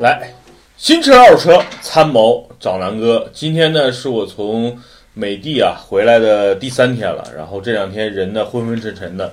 [0.00, 0.32] 来，
[0.78, 3.28] 新车二手车参谋找南哥。
[3.34, 4.78] 今天呢，是我从
[5.12, 9.30] 美的啊回来的第三天了，然后这两天人呢昏昏沉沉的。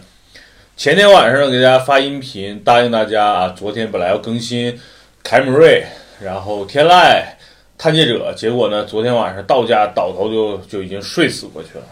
[0.75, 4.77] 前天晚上给大家发音频，答应大家啊，昨天本来要更新
[5.23, 5.85] 凯美瑞，
[6.19, 7.23] 然后天籁、
[7.77, 11.85] 探界者，结果呢，昨天晚上到家倒头就就已经睡死过去了。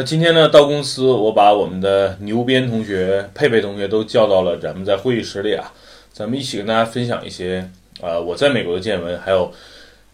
[0.00, 5.70] 那今天呢，到公司我把我们的牛鞭同学、佩佩同学都叫到了咱们在会议室里啊，
[6.10, 7.70] 咱们一起跟大家分享一些。
[8.00, 9.52] 呃，我在美国的见闻，还有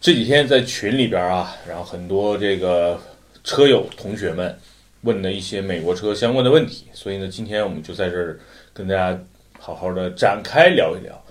[0.01, 2.99] 这几天在群里边啊，然后很多这个
[3.45, 4.57] 车友同学们
[5.03, 8.37] 问的一些美国车相关的问题，所以呢，今天我们就在这儿
[8.73, 9.17] 跟大家
[9.57, 11.23] 好好的展开聊一聊。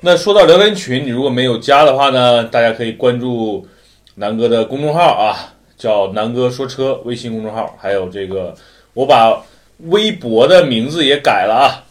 [0.00, 3.66] 那说到聊天群，你如果没有加的话呢，大家可以关注
[4.16, 5.53] 南哥的公众号啊，
[5.84, 8.54] 叫南哥说车微信公众号，还有这个
[8.94, 9.38] 我把
[9.90, 11.84] 微博的名字也改了啊。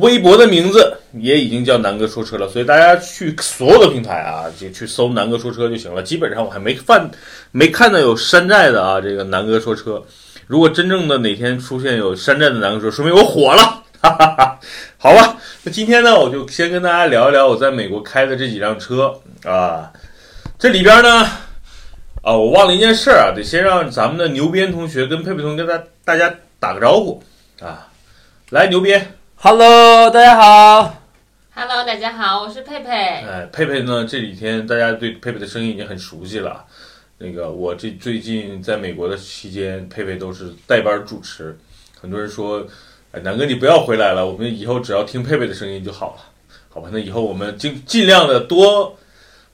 [0.00, 6.02] 微博的名字也已经叫南哥说车了，所以大家去所有的平台啊，就去搜南哥说车就行了。
[6.02, 7.10] 基本上我还没犯，
[7.52, 9.00] 没看到有山寨的啊。
[9.00, 10.02] 这个南哥说车，
[10.46, 13.62] 如果真正的哪天出现有山寨的南哥说，说明我火了。
[14.02, 14.60] 哈哈哈。
[14.98, 19.90] 好吧，那今天呢，我就先跟大家聊一聊我在美国开的这几辆车啊。
[20.58, 21.26] 这里边呢，
[22.24, 27.22] 啊，我忘了一件事啊，得先让咱们的牛鞭同学跟佩佩同学跟大大家打个招呼
[27.60, 27.92] 啊。
[28.48, 29.14] 来，牛鞭。
[29.36, 31.02] Hello，大家好。
[31.54, 32.90] Hello，大家好，我是佩佩。
[32.90, 34.06] 哎，佩佩呢？
[34.06, 36.64] 这几天大家对佩佩的声音已经很熟悉了。
[37.18, 41.54] 那个，我这最近在美国的期间，佩佩都是代班主持。
[42.00, 42.66] 很多人说，
[43.12, 46.22] 哎，南哥你不要回来了，我们以后只要听佩佩的声音就好了。
[46.70, 48.96] 好吧，那以后我们尽尽量的多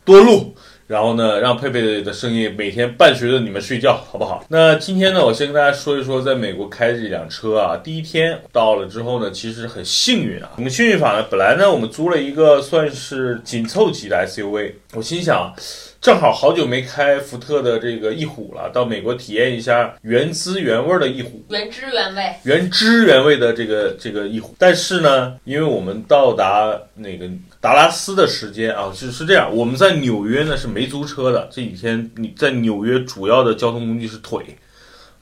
[0.05, 0.55] 多录。
[0.91, 4.45] 然后呢，让佩佩的声音每天伴随着你们睡觉，好不好？
[4.49, 7.77] 那今天呢，我先跟大家说一说在美国开这辆车啊。
[7.77, 10.51] 第一天到了之后呢，其实很幸运啊。
[10.57, 15.55] 我们幸运法呢，本来呢，我们租了一个算是紧凑级的 SUV，我心想。
[16.01, 24.55] 正好好久没开福特的这个翼虎了，到美国体验一下原汁原味的翼虎，原汁原味，原汁原味的这个这个翼虎。
[24.59, 27.29] 但是呢，因为我们到达那个
[27.61, 31.47] 达拉斯的时间啊，是是这样，我们在纽约呢是没租车的。
[31.53, 34.57] 这几天你在纽约主要的交通工具是腿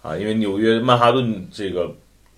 [0.03, 1.93] 啊，因为纽约曼哈顿这个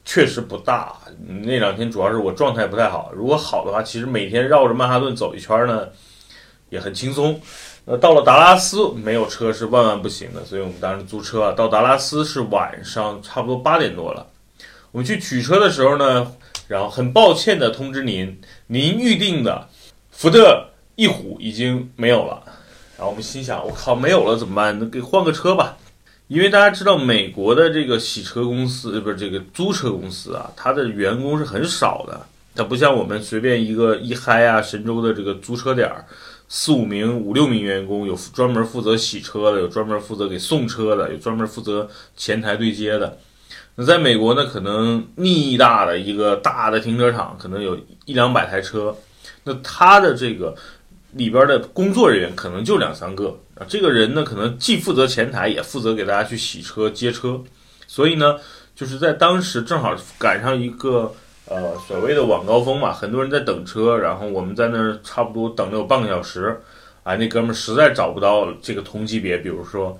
[0.07, 0.97] 确实不大。
[1.45, 5.87] 那两天主要是我状态不太好，如果好的话，其实每天绕着曼哈顿走一圈呢
[6.71, 7.39] 也很轻松。
[7.85, 11.53] 呃，到了达拉斯没有车是万万不行的，所以我们当时租车啊。
[11.53, 14.27] 到达拉斯是晚上差不多八点多了，
[14.93, 16.33] 我们去取车的时候呢，
[16.69, 19.69] 然后很抱歉的通知您，您预定的
[20.21, 20.67] 福特
[20.97, 22.43] 翼虎已经没有了。
[22.99, 24.79] 然后我们心想，我靠，没有了怎么办？
[24.79, 25.79] 那给换个车吧。
[26.29, 32.21] 因为大家知道美国的这个洗车公司，不是这个租车公司啊，它的员工是很少的，
[32.55, 36.05] 它不像我们随便一个一嗨啊、神州的这个租车点儿。
[36.51, 43.17] 四五名、五六名员工，有专门负责洗车的，有专门负责给送车的，有专门负责前台对接的。
[43.77, 48.95] 那在美国呢，可能密大的一个大的停车场，可能有一两百台车，
[49.45, 50.55] 那他的这个
[51.13, 53.67] 里边的工作人员可能就两三个啊。
[53.69, 57.41] 这个人呢，可能既负责前台，也负责给大家去洗车、接车。
[57.87, 58.37] 所以呢，
[58.75, 61.15] 就是在当时正好赶上一个。
[61.47, 66.61] 呃，所谓的晚高峰嘛，很多人在等车，然后我们在那儿差不多等了有半个小时，
[67.03, 69.99] 啊，那哥们儿实在找不到这个同级别，比如说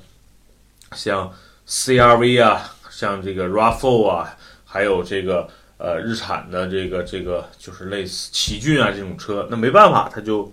[0.93, 1.29] 像
[1.67, 5.49] CRV 啊，像这个 RAV4 啊，还有这个
[5.83, 10.53] 呃日产的这个这个就是类似奇骏啊这种车，那没办法，他就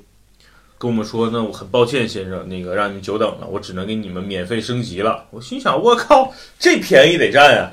[0.78, 5.26] 跟我们说，那我很抱歉先生，那个让你们久等了，我只能给你们免费升级了。
[5.32, 7.70] 我心想，我靠，这便宜得占呀。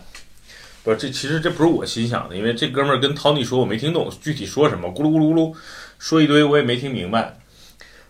[0.82, 5.54] 不是这，其实这不是我心想的，因为这哥们儿跟 Tony 说，我没听懂具体说什么，咕噜咕噜咕噜
[5.98, 7.38] 说一堆，我也没听明白。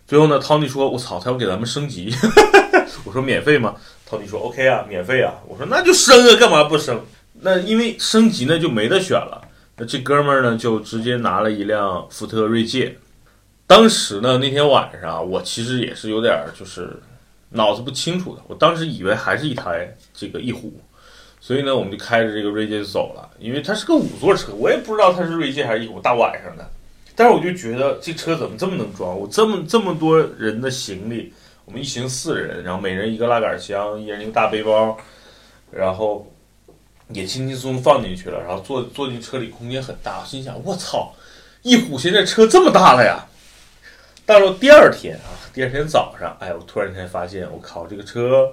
[0.07, 2.15] 最后呢，Tony 说：“我操，他要给咱们升级。”
[3.05, 3.75] 我说：“免费吗
[4.09, 7.01] ？”Tony 说：“OK 啊，免费啊。”我说：“那就升啊，干嘛不升？
[7.45, 9.41] 那因为升级呢就没得选了。
[9.77, 12.97] 那这哥们儿呢就直接拿了一辆福特锐界。
[13.67, 16.91] 当时呢那天晚上，我其实也是有点就是
[17.51, 20.73] 脑子不清楚的，我当时以为还是一台这个翼虎。
[21.41, 26.01] 所以呢，我们就开着这个锐界就走了，因为它是个五座车，我也不知道它是锐界还是翼虎。
[26.01, 26.67] 大晚上的，
[27.15, 29.15] 但是我就觉得这车怎么这么能装？
[29.15, 31.35] 我这么这么多人的行李，
[31.67, 34.97] 我们一行四人，然后每人一个拉杆箱，一人一个大背包，
[35.71, 36.27] 然后
[37.09, 41.15] 也轻轻松松放进去了，然后坐坐进车里空间很大，心想我操，
[41.63, 43.27] 翼虎现在车这么大了呀！
[44.27, 48.51] 到了第二天啊，第二天早上，哎，我突然间发现，我靠，这个车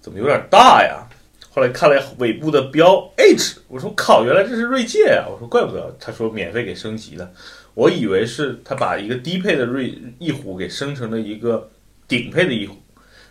[0.00, 1.06] 怎么有点大呀？
[1.54, 5.28] 后来看了尾部的标 H，我说靠，原来这是锐界啊！
[5.30, 7.32] 我说怪不得，他说免费给升级的，
[7.74, 11.70] 我以为是他把一个低配的锐翼虎给升成了一个
[12.08, 12.76] 顶配的翼虎，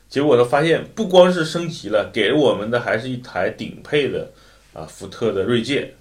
[0.07, 4.31] 结果他发现不光是升级了，给我们的还是一台顶配的
[4.73, 5.93] 啊福特的锐界，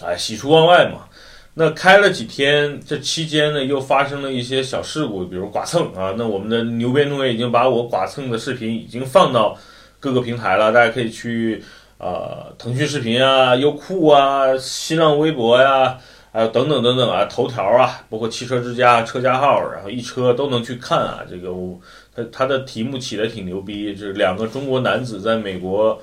[0.00, 1.08] 啊喜出望外嘛。
[1.54, 6.14] 那开了几天，这期间呢又发生了一些小事故，比如剐蹭啊。
[6.16, 9.54] 那我们的牛鞭同学已经把我剐蹭的视频已经放到
[10.00, 11.62] 各个平台了，大家可以去
[11.98, 15.98] 啊腾讯视频啊、优酷啊、新浪微博呀，
[16.32, 21.20] 还有等等等等啊，头条啊，包括汽车之家、车家号，然后一车都能去看啊。
[21.28, 21.78] 这个我
[22.16, 26.00] 它它的题目起的挺牛逼，就是两个中国男子在美国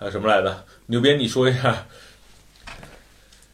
[0.00, 0.64] 啊什么来的？
[0.90, 1.86] 牛鞭你说一下。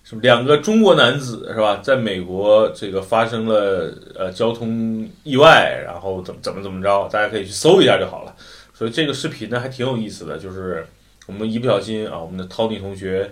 [0.09, 8.33] 是两个中国男子是吧，在美国这个发生了呃交通意外，然后怎么怎么怎么着，大家可以去搜一下就好了。
[8.73, 10.87] 所以这个视频呢还挺有意思的，就是
[11.27, 13.29] 我们一不小心啊，我们的 Tony 同学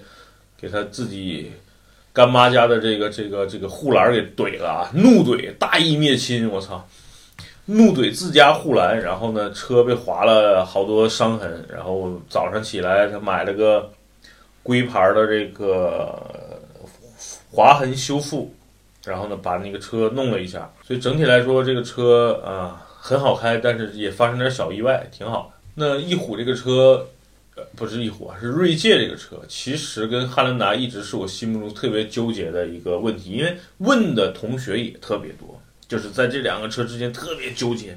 [0.61, 1.53] 给他自己
[2.12, 6.89] 干妈家的这个这个这个护栏给怼了啊，怒怼大义灭亲，我操，
[7.67, 13.91] 怒怼自家护栏，然后呢车被划了好多伤痕，然后早上起来他买了个
[14.63, 16.19] 龟牌的这个。
[17.51, 18.53] 划痕修复，
[19.05, 25.61] 然后呢，把那个车弄了一下，所以整体来说，这个车啊很好开，但是也发生点小意外，挺好的。
[25.77, 27.07] 那翼虎这个车，
[27.55, 35.57] 呃，不是翼虎，是锐界这个车，其实跟汉兰达一直是我心目中特别纠结的一个问题，因为问的同学也特别多，
[35.89, 37.97] 就是在这两个车之间特别纠结。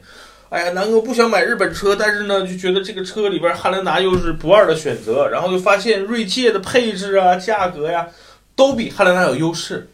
[0.49, 8.07] 哎呀，南哥不想买日本车，但是呢，就觉得这个车里边汉兰达又是不二的选择，然后就发现锐界的配置啊、价格呀。
[8.55, 9.87] 都比汉兰达有优势，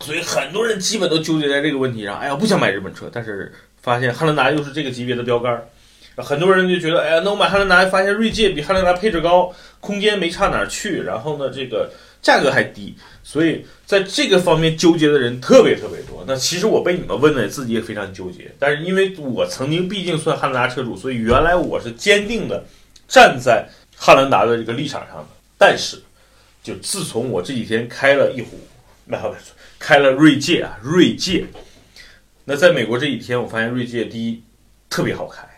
[0.00, 2.18] 所以很多人基本都纠结在这个问题上。
[2.18, 3.50] 哎呀，不想买日本车，但是
[3.80, 5.58] 发现汉兰达又是这个级别的标杆，
[6.16, 9.50] 很多人就觉得，哎呀，那我买汉兰达，发现锐界比汉兰达配置高，
[9.80, 11.90] 空间没差哪儿去，然后呢，这个
[12.22, 16.24] 价格还低，所以在这个方面纠结的人特别特别多。
[16.26, 18.50] 那其实我被你们问的，自己也非常纠结。
[18.58, 22.64] 但是因为我曾经毕竟算汉兰达车主，所以原来我是坚定的
[23.06, 25.28] 站在汉兰达的这个立场上的。
[25.56, 26.02] 但是。
[26.60, 28.58] 就自从我这几天开了一壶，
[29.06, 29.34] 没有
[29.78, 31.46] 开了锐界啊，锐界。
[32.44, 34.42] 那在美国这几天，我发现锐界第一
[34.90, 35.48] 特别好开，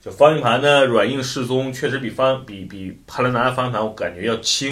[0.00, 4.70] 就方向盘呢软硬适中，确实比方比比汉兰达的方向盘我感觉要轻。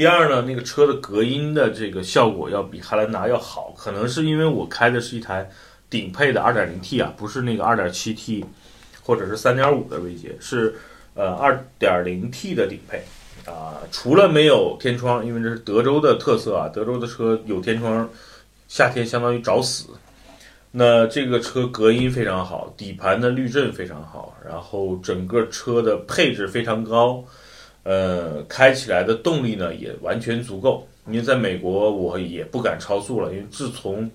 [0.00, 5.46] 第二呢，那个车的隔音的这个效果要比汉兰达要好，可能是因为我开的是一台
[5.90, 8.42] 顶配的 2.0T 啊，不是那个 2.7T
[9.02, 10.74] 或者是3.5的锐界，是
[11.12, 11.26] 呃
[11.78, 13.02] 2.0T 的顶配。
[13.44, 18.08] 啊，除了没有天窗，因为这是德州的特色啊，德州的车有天窗，
[18.68, 19.90] 夏天相当于找死。
[20.70, 27.22] 那这个车隔音非常好，底盘的滤震非常好，然后整个车的配置非常高，
[27.82, 30.86] 呃，开起来的动力呢也完全足够。
[31.06, 34.08] 因为在美国我也不敢超速了，因为自从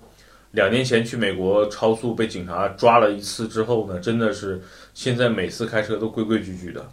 [0.52, 4.62] 两年前去美国超速被警察抓了一次之后呢，真的是
[4.94, 6.86] 现在每次开车都规规矩矩的。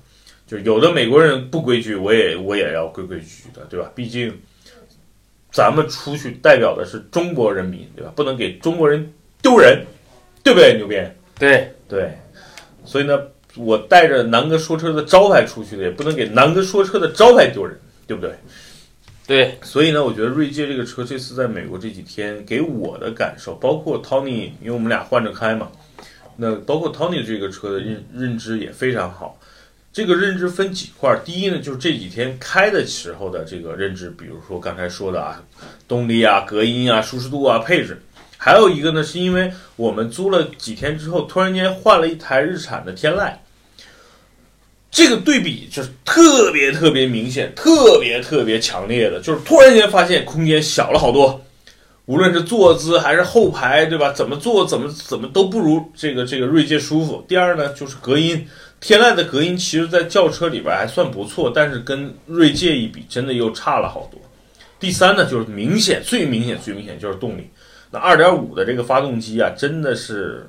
[0.46, 3.90] 就有的美国人不规矩，我也我也要规规矩矩的，对吧？
[3.94, 4.36] 毕竟
[5.52, 8.12] 咱们出去代表的是中国人民，对吧？
[8.16, 9.84] 不能给中国人丢人，
[10.42, 10.76] 对不对？
[10.76, 11.14] 牛鞭？
[11.38, 12.18] 对对，
[12.84, 13.18] 所以呢，
[13.56, 18.34] 我带着南哥说车的招牌出去的，也不能给南哥说车的招牌丢人，对不对？
[19.24, 25.70] 对，所以呢，我觉得锐界这个车这次在美国这几天给我的感受，包括 Tony，因为我们俩换着开嘛，
[26.36, 29.38] 那包括 Tony 这个车的认认知也非常好。
[29.92, 35.42] 这个认知分几块儿，第一呢，就是这几天开的时候的这个认知，比如说刚才说的啊，
[35.86, 38.02] 动力啊、隔音啊、舒适度啊、配置，
[38.38, 43.34] 还有一个呢，是因为我们租了几天之后，突然间换了一台日产的天籁，
[44.92, 51.42] 这个对比就是特别特别明显、特别特别强烈的，就是突然间发现空间小了好多，
[52.04, 54.12] 无论是坐姿还是后排，对吧？
[54.12, 57.24] 怎么坐怎么怎么都不如这个这个锐界舒服。
[57.26, 58.46] 第二呢，就是隔音。
[58.80, 64.20] 天籁的隔音其实，在轿车里边还算不错，但是跟锐界一比，真的又差了好多。
[64.78, 67.48] 第三呢，就是明显最明显最明显就是动力。
[67.92, 70.46] 那二点五的这个发动机啊，真的是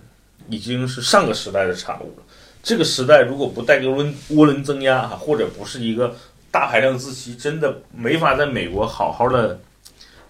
[0.49, 2.23] 已经是上个时代的产物了。
[2.63, 6.15] 这个时代如果不带个涡涡轮增压哈，或者不是一个
[6.49, 9.59] 大排量自吸，真的没法在美国好好的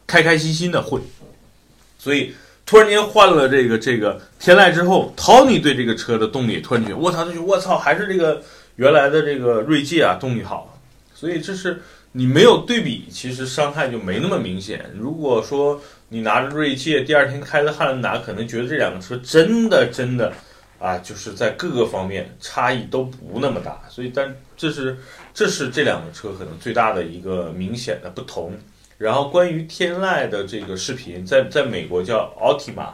[0.06, 1.02] 开开心心的混。
[1.98, 2.34] 所以。
[2.66, 8.42] 突然间换了这个这个天籁之后，Tony 对这个车的动力突然觉得，我操，他就我操，还是这个
[8.78, 10.80] 原来的这个锐界啊，动力好。
[11.14, 11.82] 所以这是
[12.14, 14.90] 你没有对比，其实伤害就没那么明显。
[14.98, 20.32] 如果说你拿着锐界，第二天开的汉兰达，可能觉得这两个车真的真的
[20.84, 24.98] 啊，就是在各个方面差异都不那么大，所以但这是
[25.34, 28.52] 这是这两个车可能最大的一个明显的不同。
[28.98, 32.90] 然后关于天籁的这个视频，在在美国叫 Altima，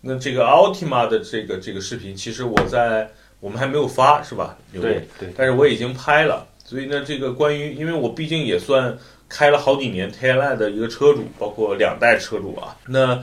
[0.00, 3.10] 那这个 Altima 的这个这个视频，其实我在
[3.40, 4.56] 我们还没有发是吧？
[4.70, 8.96] 刘对对，但是我已经拍了，所以呢，这个关于，因为我毕竟也算
[9.28, 13.20] 开了好几年天籁的一个车主，包括两代车主啊，那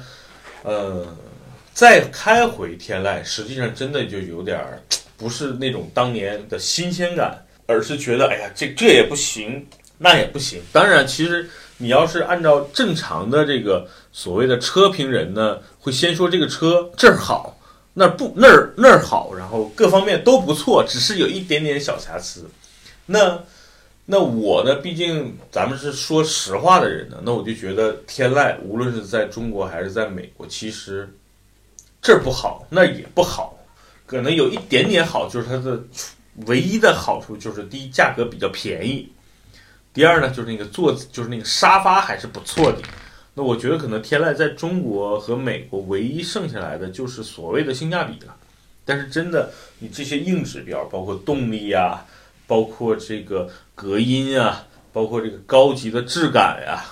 [0.64, 1.08] 呃，
[1.75, 4.82] 再开回天籁，实际上真的就有点儿
[5.17, 9.67] 不是那种当年的新鲜感，而是觉得哎呀，这这也不行，
[9.98, 10.62] 那也不行。
[10.72, 17.51] 当然，其实你要是按照正常的这个所谓的车评人呢，会先说这个车这儿好。
[17.98, 22.46] 那儿不那儿那儿好，然后各方面都不错，只是有一点点小瑕疵。
[23.05, 23.41] 那
[24.05, 24.75] 那我呢？
[24.75, 31.10] 毕竟咱们是说实话的人呢，那我就觉得天籁无论是在中国还是在美国，其实
[32.06, 33.58] 这儿不好，那也不好，
[34.06, 35.82] 可能有一点点好，就是它的
[36.46, 39.12] 唯一的好处就是第一价格比较便宜，
[39.92, 42.78] 第二呢就是那个座就是那个沙发还是不错的。
[43.34, 48.36] 那我觉得可能天籁在中国和美国唯一剩下来的就是所谓的性价比了，
[48.86, 52.06] 但是真的你这些硬指标，包括动力啊，
[52.46, 56.86] 包括这个隔音啊，包括这个高级的质感呀，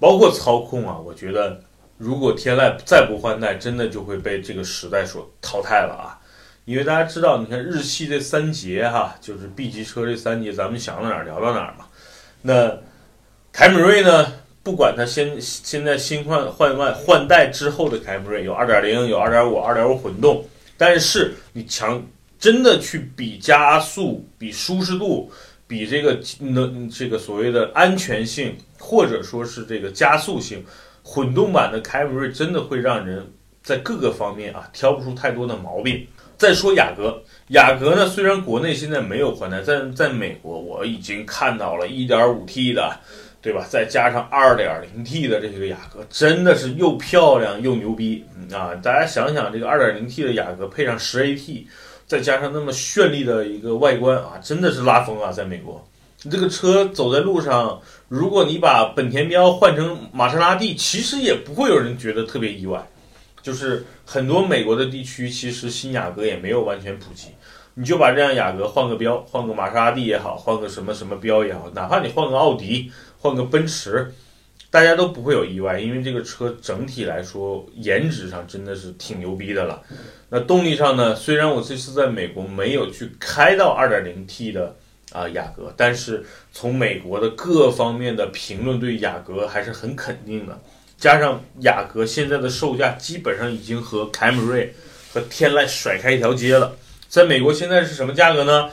[0.00, 1.62] 包括操控啊，我觉得
[2.00, 6.16] 如果天籁再不换代，真的就会被这个时代所淘汰了啊！
[6.64, 11.84] 因为大家知道，你看日系这三杰哈，就是 B 级车这三杰，咱们想到哪儿聊到哪儿嘛。
[12.40, 12.78] 那
[13.52, 14.32] 凯美瑞呢？
[14.62, 22.02] 不管它现现在新换换换换代之后的凯美瑞有二点零有二点五二点五混动，但是你强
[22.38, 25.32] 真的去比加速、比舒适度、
[25.66, 30.64] 比这个能这个所谓的安全性，或者说是这个加速性，
[31.02, 33.26] 混动版的凯美瑞真的会让人
[33.62, 36.06] 在各个方面啊挑不出太多的毛病。
[36.36, 42.98] 再说雅阁，雅阁呢虽然国内现在没有换代，在在美国我已经看到了一点五 T 的。
[43.42, 43.64] 对吧？
[43.70, 48.74] 再加上 2.0T 的这个雅阁，真的是又漂亮又牛逼啊！
[48.82, 51.64] 大家想想，这个 2.0T 的雅阁配上 10AT，
[52.06, 55.32] 再加上那么绚丽的一个外观啊，真的是拉风啊！
[55.32, 55.82] 在美国，
[56.30, 57.80] 这个车走在路上，
[58.10, 62.84] 如果你把本田标换成玛莎拉蒂，其实也不会有人觉得特别意外。
[63.40, 67.28] 就是很多美国的地区，其实新雅阁也没有完全普及。
[67.74, 72.90] 你就把这辆雅阁换个标，换个玛莎拉蒂也好，换个什么什么标也好，哪怕你换个奥迪。
[73.16, 74.12] 换个奔驰，
[74.70, 79.80] 大家都不会有意外，因为这个车整体来说颜值上真的是挺牛逼的了。
[80.30, 81.14] 那动力上呢？
[81.14, 84.74] 虽然我这次在美国没有去开到 2.0T 的
[85.12, 90.60] 啊雅阁，但是从美国的各方面的评论对雅阁还是很肯定的。
[90.98, 94.74] 加上雅阁现在的售价基本上已经和凯美瑞
[95.12, 96.76] 和天籁甩开一条街了，
[97.08, 98.68] 在美国现在是什么价格呢？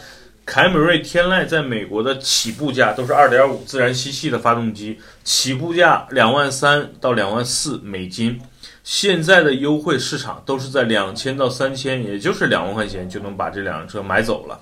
[0.45, 8.39] 凯美瑞、天籁在美国的起步价都是2.5自然吸气的发动机，起步价两万三到两万四美金。
[8.81, 14.57] 现在的优惠市场都是在两千到三千，也就是两万块钱就能把这两辆车买走了。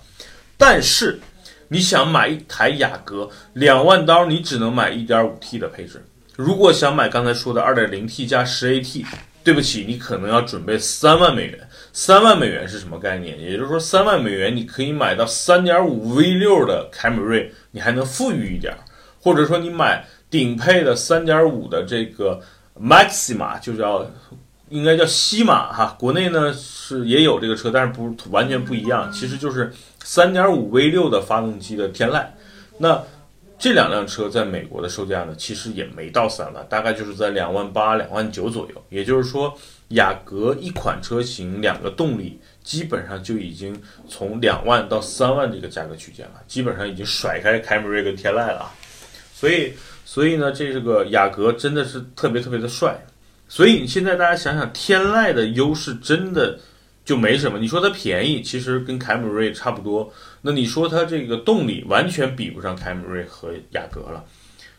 [0.57, 1.19] 但是
[1.67, 6.03] 你想买一台雅阁，两万刀你只能买 1.5T 的配置。
[6.35, 9.05] 如果想买刚才说的 2.0T 加 10AT。
[9.45, 11.69] 对不起，你可能要准备三万美元。
[11.93, 13.39] 三万美元是什么概念？
[13.39, 18.75] 也就是说，三万美元你可以买到三点五 V 六的凯美瑞，你还能富裕一点，
[19.21, 22.41] 或者说你买顶配的三点五的这个
[22.75, 24.03] Maxima，就叫
[24.69, 25.95] 应该叫西马哈。
[25.99, 29.71] 国内呢是也有这个车，但是不完全不一样，其实就是
[30.03, 32.25] 三点五 V 六的发动机的天籁。
[32.77, 33.01] 那
[33.57, 38.83] 这两辆车在美国的售价呢，其实也没到三万，大概就是在两万八、两万九左右。
[38.89, 39.57] 也就是说，
[39.89, 48.69] 雅阁一款车型两个动力，基本上就已经从两万到三万这个价格区间了，基本上已经甩开凯美瑞跟天籁了。
[49.33, 49.71] 所以，
[50.03, 52.99] 所以呢，这个雅阁真的是特别特别的帅。
[53.55, 56.59] 所以现在大家想想，天籁的优势真的。
[57.05, 57.59] 就没什么。
[57.59, 60.11] 你说它便宜，其实跟凯美瑞差不多。
[60.41, 64.25] 那你说它这个动力完全比不上凯美瑞和雅阁了。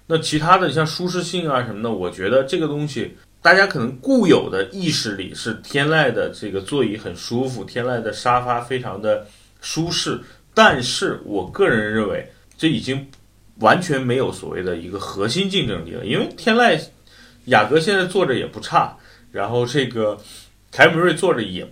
[0.09, 9.25] 那其他的像舒适性啊什么的，我觉得这个东西大家可能固有的意识里是天籁的这个座椅很舒服，天籁的沙发非常的
[9.61, 10.21] 舒适。
[10.53, 12.29] 但是我个人认为，
[12.59, 13.07] 这已经
[13.61, 16.05] 完全没有所谓的一个核心竞争力了。
[16.05, 16.77] 因为天籁、
[17.47, 18.97] 雅阁现在坐着也不差，
[19.33, 20.17] 然后这个
[20.71, 21.67] 凯美瑞坐着也。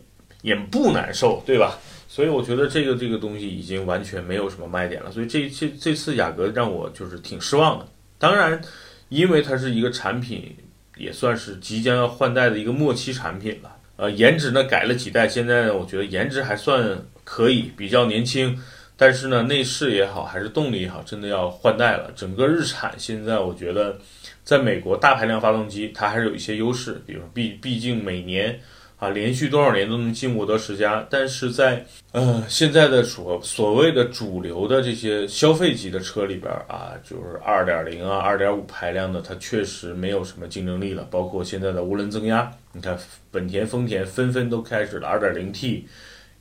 [0.44, 1.78] 也不难受，对吧？
[2.06, 5.10] 所以我觉得这个这个东西已经完全没有什么卖点了。
[5.10, 7.88] 所以这这这次雅阁让我就是挺失望的。
[8.18, 8.60] 当然，
[9.08, 10.54] 因为它是一个产品，
[10.98, 13.74] 也算是即将要换代的一个末期产品了。
[13.96, 18.54] 呃，颜值呢改了几代，现在，我觉得颜值还算可以，比较年轻。
[18.98, 22.12] 但是呢，内饰也好，还是动力也好，真的要换代了。
[22.14, 23.98] 整个日产现在，我觉得
[24.44, 28.60] 在美国大排量发动机它还是有一些优势，比如毕毕竟每年
[28.98, 41.08] 啊连续多少年都能进摩德十家，但是在呃现在的所所谓的主流的这些消费级的车里边啊，就是二点零啊、二点五排量的，它确实没有什么竞争力了。
[41.10, 42.98] 包括现在的涡轮增压，你看
[43.30, 45.88] 本田、丰田纷纷都开始了二点零 T。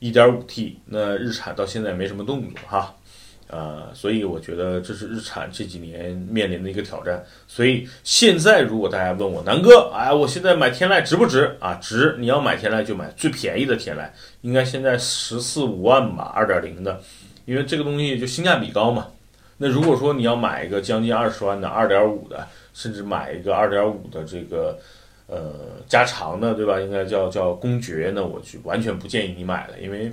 [0.00, 2.94] 一点五 T，那日产到现在没什么动作哈，
[3.48, 7.24] 呃，所以我觉得这是日产这几年面临的一个挑战。
[7.46, 11.74] 所以现在如果大家问我南哥，哎，我现在买天籁值不值啊？
[11.74, 12.16] 值！
[12.18, 14.08] 你要买天籁就买最便宜的天籁，
[14.42, 17.00] 应该现在十四五万吧，二点零的，
[17.44, 19.08] 因为这个东西就性价比高嘛。
[19.58, 24.78] 那如果说你要买一个将近二十万的二点五的，甚至买一个二点五的这个。
[25.26, 25.54] 呃，
[25.88, 26.78] 加长的对吧？
[26.78, 30.12] 应该叫叫公爵呢，我去完全不建议你买了，因为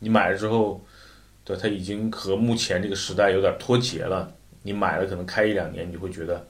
[0.00, 0.78] 你买了之后，
[1.56, 4.30] 它已经和目前这个时代有点脱节了。
[4.62, 6.46] 你买了可能开一两年，你就会觉得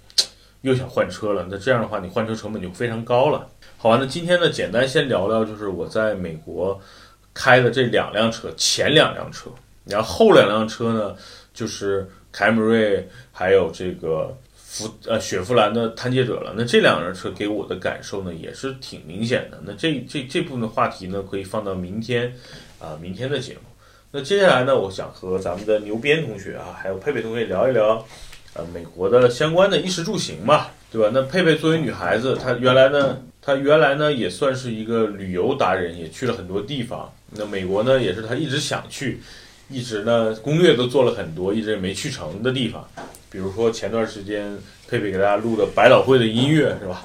[0.62, 1.46] 又想换车了。
[1.50, 3.48] 那这样的话，你换车成本就非常高了。
[3.76, 6.80] 好吧，那今天呢，简单先聊聊，就是我在美国
[7.32, 9.50] 开的这两辆车，前两辆车，
[9.84, 11.16] 然后后两辆车呢，
[11.54, 14.36] 就是凯美瑞，还有这个。
[14.72, 19.60] 福呃雪佛兰的探界者了，那这两辆车给我的感受呢也是挺明显的。
[19.64, 22.32] 那这这这部分的话题呢可以放到明天，
[22.78, 23.69] 啊明天的节目。
[24.12, 28.04] 那接下来呢，我想和咱们的牛鞭同学啊，还有佩佩同学聊一聊，
[28.54, 31.08] 呃美国的相关的衣食住行嘛，对吧？
[31.14, 37.08] 那佩佩作为女孩子，她原来呢，她原来呢也算是一个旅游达人，也去了很多地方。
[37.30, 39.20] 那美国呢也是她一直想去，
[39.68, 42.84] 一直呢攻略都做了很多，一直也没去成的地方。
[43.30, 47.04] 比如说前段时间佩佩给大家录的百老汇的音乐是吧？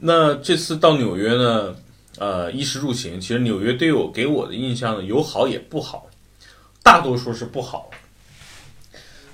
[0.00, 1.76] 那这次到纽约呢，
[2.18, 6.06] 呃，衣食住行，其实纽约对我给我的印象呢有好也不好，
[6.88, 7.90] 大多数是不好。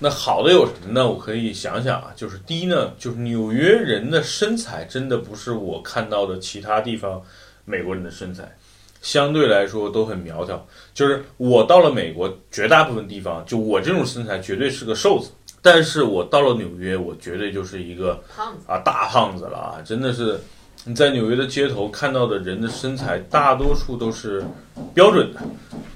[0.01, 1.09] 那好的有什么呢？
[1.09, 7.23] 我可以想想啊，就是第一呢，就是纽约人的身材真的不是我看到的其他地方
[7.65, 8.53] 美国人的身材，
[9.01, 10.67] 相对来说都很苗条。
[10.93, 15.31] 就是我到了美国，绝大部分地方，就我这种身材绝对是个瘦子。
[15.63, 19.81] 但是我到了纽约，我绝对就是一个胖子啊大胖子了啊！
[19.83, 20.39] 真的是，
[20.85, 24.45] 你在纽约的街头看到的人的身材，大多数都是
[24.93, 25.41] 标准的，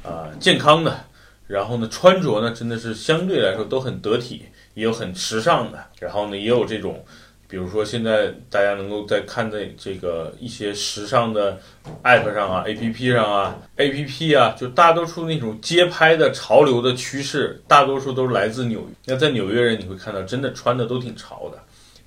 [0.08, 1.04] 啊健康的，
[1.48, 7.04] 然后呢穿着呢真的是相对来说都很得体，也有很时尚的，然后呢也有这种。
[7.50, 11.58] 比如说，现在大家能够在看的这个一些时尚的
[12.02, 18.86] app 上啊，app 上啊，app 啊，就大多数那种街拍的潮流的趋势，大多数都是来自纽约。
[19.06, 21.58] 那在纽约人，你会看到真的穿的都挺潮的。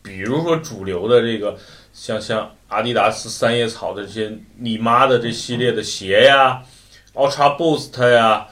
[0.03, 1.57] 比如说主流的这个，
[1.91, 6.61] 像像阿迪达斯三叶草的这些你妈的这系列的鞋呀
[7.15, 8.45] ，Ultra Boost 呀，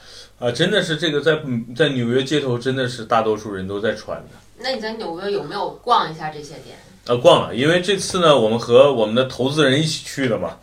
[0.48, 1.40] 真的是这个在
[1.74, 4.28] 在纽约街头真的是大多数人都在穿的。
[4.58, 6.78] 那你在纽约有没有逛一下这些店？
[7.06, 10.58] 呃，逛了，因为这次呢，我们和我们的投资人一起去的嘛。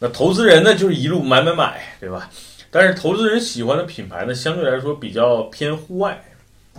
[0.00, 2.28] 那投资人呢，就是一路买买买，对吧？
[2.70, 6.22] 但是投资人喜欢的品牌呢，相对来说比较偏户外，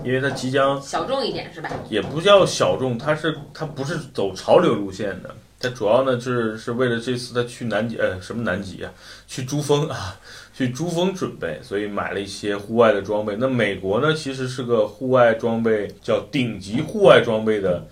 [0.04, 1.70] 因为它即将小众一点，是吧？
[1.90, 8.92] 也不叫小众，它是它不是走潮流路线的，它主要呢就是是为了这次他去南极，呃，什么南极啊？
[9.28, 10.20] 去珠峰啊。
[10.58, 13.36] 去珠峰准备，所以买了一些户外的装备。
[13.38, 17.86] 那美国呢，其实是个户外装备叫顶级户外装备的，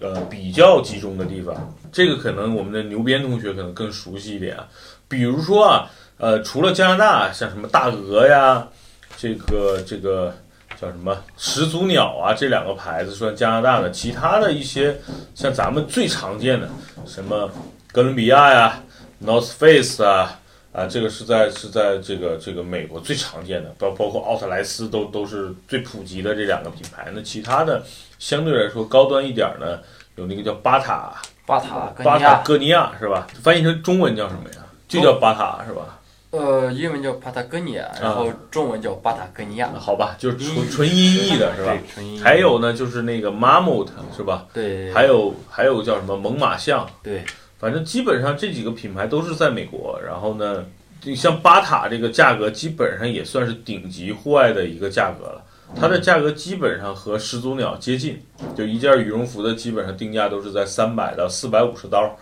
[0.00, 1.76] 呃，比较集中的地方。
[1.90, 4.68] 这个可能我们的牛鞭同学可能更熟悉一点啊。
[5.08, 8.68] 比如说啊，呃，除了加拿大，像什么大鹅呀，
[9.16, 10.32] 这个这个
[10.80, 13.90] 叫什么始祖鸟啊，这两个牌子算加拿大的。
[13.90, 14.96] 其他的一些
[15.34, 16.68] 像咱们最常见的，
[17.04, 17.50] 什么
[17.90, 18.80] 哥伦比亚呀
[19.24, 20.38] ，North Face 啊。
[20.76, 27.08] 啊，这个是在是在这个这个美国最常见的，包包括奥特莱斯都都是最普及的这两个品牌。
[27.14, 27.82] 那其他的
[28.18, 29.78] 相对来说高端一点呢，
[30.16, 31.14] 有那个叫巴塔
[31.46, 33.26] 巴塔巴塔哥尼亚是吧？
[33.42, 34.66] 翻译成中文叫什么呀？
[34.86, 35.98] 就叫巴塔是吧？
[36.32, 39.70] 呃，英文叫巴塔哥尼亚，然后中文叫巴塔哥尼亚。
[39.78, 41.74] 好吧，就是纯纯音译的是吧？
[41.94, 42.20] 纯音译。
[42.20, 44.44] 还有呢，就是那个 Mammoth 是吧？
[44.52, 44.92] 对。
[44.92, 46.86] 还有还有叫什么猛犸象？
[47.02, 47.24] 对。
[47.58, 50.66] 反正基本上这几个品牌都是在美国，然后呢，
[51.14, 55.42] 像巴塔这个价格基本上也算是顶级户外的一个价格了。
[55.74, 58.22] 它的价格基本上和始祖鸟接近，
[58.54, 62.14] 就一件羽绒服的基本上定价都是在三百到四百五十刀，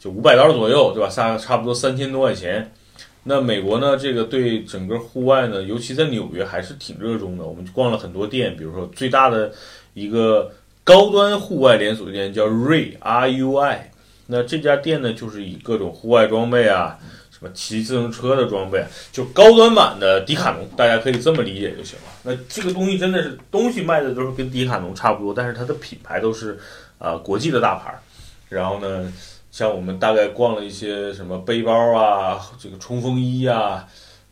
[0.00, 1.08] 就五百刀左右，对吧？
[1.08, 2.72] 差差不多三千多块钱。
[3.24, 7.44] 那美国呢，这个对整个户外呢，尤其在纽约还是挺热衷的。
[7.44, 9.52] 我们逛了很多店，比如说最大的
[9.92, 10.50] 一个
[10.82, 13.90] 高端户外连锁店叫 RUI R U I。
[14.30, 16.98] 那这家店呢，就是以各种户外装备啊，
[17.30, 22.12] 什么骑自行车的装备，就高端版的迪卡侬，大家可以这么理解就行了。
[22.24, 26.58] 那这个东西真的是东西卖的都是跟迪卡侬差不多，但是它的品牌都是
[26.98, 27.98] 啊、国际的大牌。
[28.50, 29.12] 然后呢，
[29.50, 33.88] 像我们大概逛了一些什么背包啊，这个冲锋衣啊。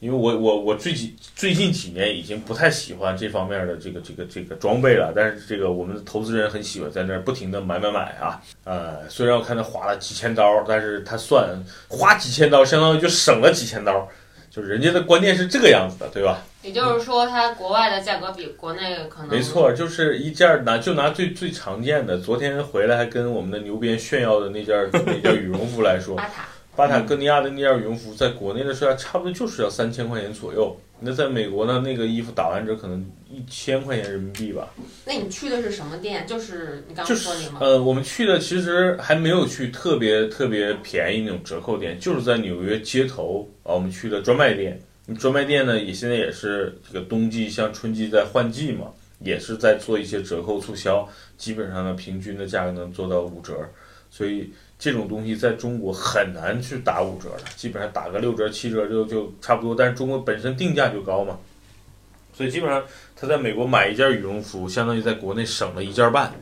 [0.06, 14.08] 因为我我我最近最近几年已经不太喜欢这方面的这个这个这个装备了，但是这个我们的投资人很喜欢在那儿不停的买买买啊，呃，虽然我看他花了几千刀，但是他算花几千刀，相当于就省了几千刀，
[14.48, 16.38] 就是人家的观念是这个样子的，对吧？
[16.62, 26.44] 也就是说，它国外的价格比国内可能没错，就是一件儿拿就拿最最常见的，昨天回来还跟我们的牛鞭炫耀的那件儿那件羽绒服来说，巴塔
[26.76, 34.68] 巴塔哥尼亚的那件羽绒服在国内的售价差不多就是要三千块钱左右，那在美国呢，那个衣服打完折可能一千块钱人民币吧。
[35.06, 36.26] 那你去的是什么店？
[36.26, 37.58] 就是你刚刚说那个吗？
[37.62, 44.80] 呃，我们去的其实还没有去特别特别便宜那种折扣店，就是在纽约街头啊，我们去的专卖店。
[45.18, 48.86] 专卖店呢，也现在也是这个冬季像春季在换季嘛，
[49.20, 51.08] 也是在做一些折扣促销，
[51.38, 53.54] 基本上呢平均的价格能做到五折，
[54.10, 59.74] 所以这种东西在中国很难去打五折的，基本上打个六折七折就就差不多。
[59.74, 61.38] 但是中国本身定价就高嘛，
[62.34, 62.84] 所以基本上
[63.14, 66.32] 他在美国买一件羽绒服，相当于在国内省了一件半，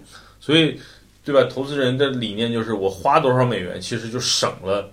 [0.41, 0.81] 所以
[1.25, 1.45] 对吧？
[1.45, 4.91] 投资人的理念就是我花多少美元，其实就省了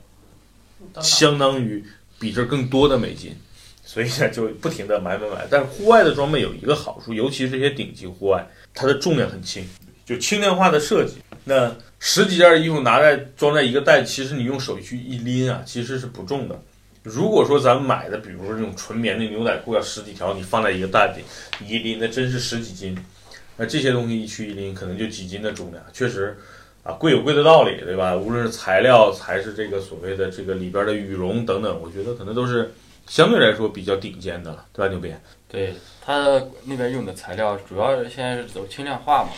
[1.01, 1.83] 相当于
[2.19, 3.35] 比这更多的美金，
[3.83, 5.47] 所以呢就不停的买买买。
[5.49, 9.67] 但是户外的装备有一个好处，尤其是这些顶级户外，它的重量很轻，
[10.11, 11.21] 就轻量化的设计。
[11.45, 16.59] 那十几件衣服拿在装在一个袋，其实你用手去一拎啊，其实是不重的。
[17.01, 21.23] 如果说咱们买的，比如说这种纯棉的牛仔裤要十几条，你放在一个袋里，
[21.59, 22.97] 你一拎那真是十几斤。
[23.55, 26.37] 那这些东西一去一拎，可能就几斤的重量，确实
[26.83, 28.15] 啊，贵有贵的道理，对吧？
[28.15, 32.73] 无论是材料还是这个所谓的这个里边的羽绒等等，我觉得可能都是
[33.07, 34.91] 相对来说比较顶尖的了，对吧？
[34.91, 35.19] 牛鞭？
[35.47, 35.73] 对，
[36.05, 39.29] 它那边用的材料主要现在是走轻量化嘛。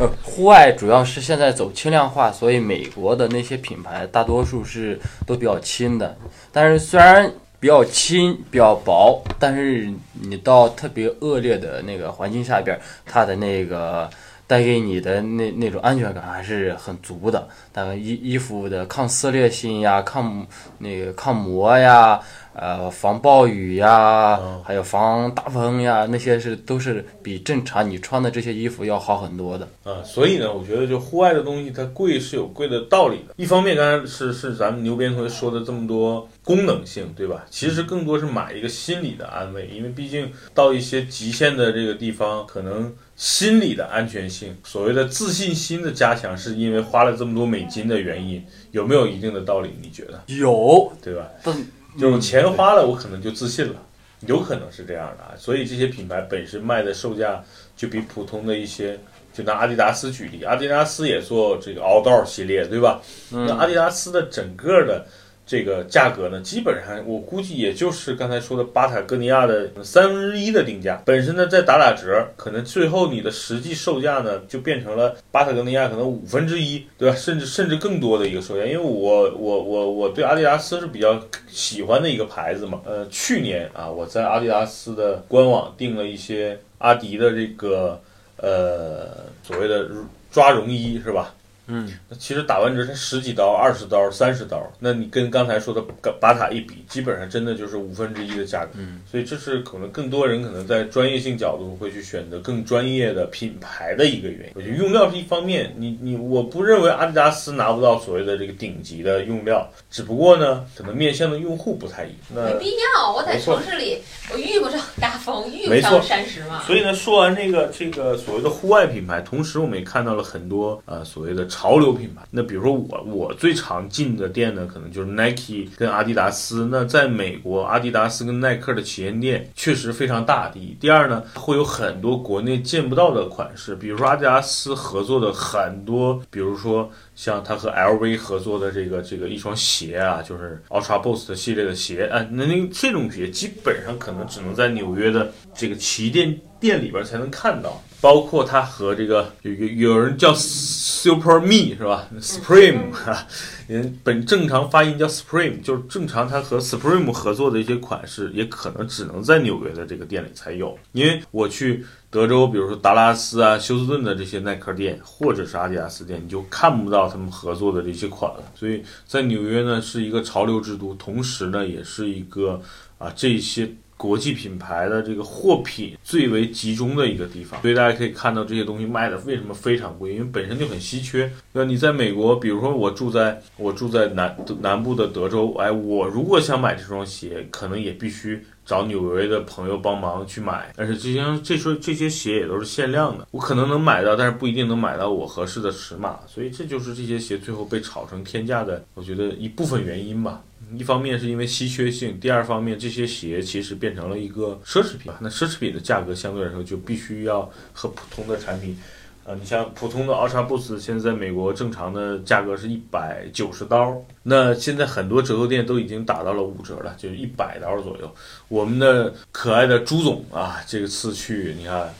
[0.22, 6.16] 户外主要是现在走轻量化，所以美国的那些品牌大多数是都比较轻的。
[6.50, 14.08] 但是虽然比较轻、比较薄，但是你到特别恶劣的那个环境下边，它的那个
[14.50, 17.46] 带给你的那那种安全感还是很足的。
[17.72, 20.44] 大概衣衣服的抗撕裂性呀、抗
[20.78, 22.18] 那个抗磨呀、
[22.52, 29.68] 呃防暴雨呀，嗯还有防大风呀，那些是都是比正常你穿的这些衣服要好很多的。
[29.84, 33.34] 啊，所以呢，我觉得就户外的东西它贵是有贵的道理的。
[33.36, 37.46] 一方面，刚才是是咱们牛鞭同学说的这么多功能性，对吧？
[37.50, 49.74] 其实更多是买一个心理的安慰，因为毕竟到一些极限的这个地方，可能心理的安全性，所谓的自信心的加强，是因为花了这么多美金的原因，有没有一定的道理？
[49.82, 51.28] 你觉得，有，对吧？
[51.42, 51.54] 但
[51.98, 53.74] 就是钱花了，我可能就自信了，
[54.20, 55.34] 有可能是这样的啊。
[55.36, 57.44] 所以这些品牌本身卖的售价
[57.76, 58.98] 就比普通的一些，
[59.34, 63.02] 就拿阿迪达斯举例，阿迪达斯也做这个 outdoor 系列，对吧？
[63.28, 65.04] 那阿迪达斯的整个的
[65.50, 71.02] 这个价格呢，基本上我估计也就是刚才说的巴塔哥尼亚的三分之一的定价。
[71.04, 77.16] 本身呢再打打折，可能最后你的实际售价呢就变成了巴塔哥尼亚可能五分之一，对吧？
[77.16, 78.64] 甚至甚至更多的一个售价。
[78.64, 82.80] 因为我我我我对阿迪达斯是比较喜欢的一个牌子嘛。
[82.84, 88.00] 呃，去年啊，我在阿迪达斯的官网订了一些阿迪的这个
[88.36, 89.08] 呃
[89.42, 89.88] 所谓的
[90.30, 91.34] 抓绒衣，是吧？
[91.70, 95.80] 嗯，那其实打完折才十几刀、二十刀、三十刀，那你跟刚才说的
[96.20, 98.72] 巴塔一比，基本上真的就是五分之一的价格。
[98.78, 104.52] 嗯，所以这是可能更多人可能在专业性角度会去选择更专业的品牌的一个原因。
[104.54, 112.16] 我觉得用料是一方面，你你我不认为阿迪达斯拿不到所谓的这个顶级的用料，只不过呢，可能面向的用户不太一样。
[112.34, 113.98] 那没必要，我在城市里，
[114.32, 116.62] 我遇不上大风，遇不没错上山石嘛。
[116.66, 122.22] 所以呢，说完这个这个所谓的户外品牌，同时我们也看到了很多呃所谓的潮流品牌。
[122.30, 126.66] 那比如说我我最常进的店呢，可能就是 Nike 跟阿迪达斯。
[126.70, 130.48] 那在美国，阿迪达斯跟耐克的旗舰店确实非常大。
[130.48, 147.82] 第一，第二呢，会有很多国内见不到的款式，比如说阿迪达斯合作的很多，比如说像他和 LV 合作的这个这个一双鞋啊，就是 Ultra Boost 系列的鞋啊，那那这种鞋基本上可能只能在纽约的这个旗舰店里边才能看到。
[148.00, 153.26] 包括它和这个有有有人叫 Super Me 是吧？Supreme 哈，
[153.66, 160.78] 人本正常发音叫 Supreme，就是正常它和 Supreme 合作的一些款式，也可能只能在纽约的这个店里才有。
[160.92, 168.42] 因为我去德州，比如说达拉斯啊、休斯顿的这些耐克店，或者是阿迪达斯店，你就看不到他们合作的这些款了。
[168.54, 172.62] 所以在纽约呢，是一个潮流之都，同时呢，也是一个
[172.96, 173.70] 啊这些。
[174.00, 181.30] 国际品牌的这个货品最为集中的一个地方，所以大家可以看到这些东西卖的为什么非常贵，因为本身就很稀缺。
[181.52, 190.72] 那你在美国，比如说我住在我住在南南部的德州，哎，我如果想买这双鞋，可能也必须找纽约的朋友帮忙去买。
[190.78, 196.20] 而且这些这双这些鞋也都是限量的，我可能能买到，但是不一定能买到我合适的尺码。
[196.26, 200.42] 所以这就是这些鞋最后被炒成天价的，我觉得一部分原因吧。
[200.76, 208.78] 一方面是因为稀缺性，第二方面这些鞋其实变成了一个奢侈品，那奢侈品的价格相对来说就必须要和普通的产品，
[209.24, 218.14] 呃，你像普通的 Ultra Boost，现在美国正常的价格是一百九十刀，那现在很多折扣店都已经打到了五折了，就是一百刀左右。
[218.48, 221.92] 我们的可爱的朱总啊，这个次去你看，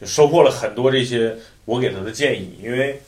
[0.00, 3.00] 就收获了很多这些我给他的建议，因为。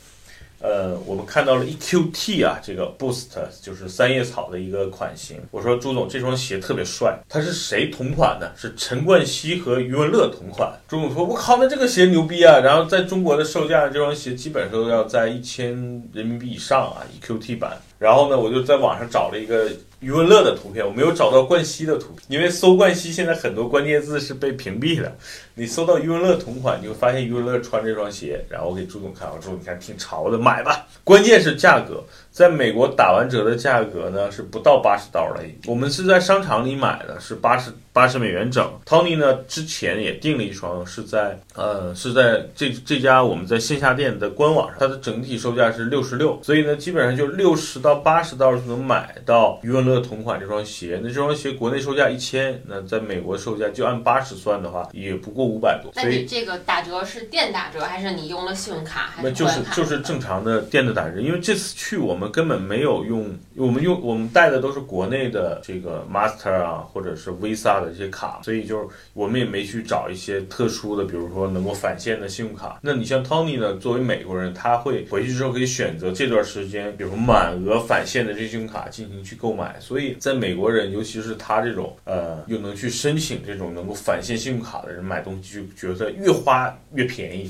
[0.59, 3.27] 呃，我们看到了 EQT 啊，这个 Boost
[3.61, 5.39] 就是三叶草的一个款型。
[5.51, 8.49] 我说朱总，这双鞋特别帅，它是谁同款呢？
[8.55, 10.73] 是陈冠希和余文乐同款。
[10.87, 15.69] 朱总说：“我靠，那这个鞋牛逼啊！”然后在中国的售价，这双鞋基本上都要在一千
[16.13, 17.77] 人民币以上啊，EQT 版。
[18.05, 19.67] 然后呢，我就在网上找了一个。
[20.01, 25.17] 余文乐的图片，我没有找到冠希的图，因为搜冠希现在很多关键字是被屏蔽的。
[25.55, 30.85] 你搜到余文乐同款，你会发现余文乐穿这双鞋，然后我给朱总看，我说你看挺潮的，买吧。
[31.03, 32.03] 关键是价格。
[32.35, 38.69] 在美国打完折的价格呢是不到八十刀了，我们是在商场里买的，是八十八十美元整。
[38.85, 50.99] Tony 呢之前也订了一双，是在呃是在这这家我们在线下店的官网上，它的整体售价是六十六，所以呢基本上就六十到八十刀就能买到余文乐同款这双鞋。
[51.01, 55.89] 那这双鞋国内售价一千，那在美国售价就按八十算的话，也不过五百多。
[55.95, 59.29] 那你这个打折是店打折还是你用了信用卡还是？
[59.29, 62.24] 那就是就是正常的店的打折，因为这次去我们。
[62.29, 72.79] 根本没有用，我们用我们带的都是国内的这个 Master 啊，或者是 Visa 的这些卡，所以就是我们也没去找一些特殊的，比如说能够返现的信用卡。
[72.81, 79.75] 那你像 Tony 呢，作为美国人，他会回去之后可以选择这段时间，比如满额返现的这些信用卡进行去购买。
[79.79, 87.49] 所以在美国人，尤其是他这种呃又能去申请这种能够返现信用卡的人，买东西就觉得越花越便宜。